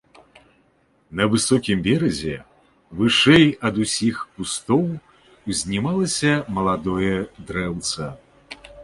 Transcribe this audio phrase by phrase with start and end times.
[1.17, 2.35] На высокім беразе
[3.01, 4.81] вышэй ад усіх кустоў
[5.53, 7.13] узнімалася маладое
[7.53, 8.09] дрэўца.